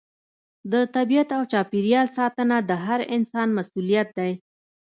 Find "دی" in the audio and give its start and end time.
4.17-4.31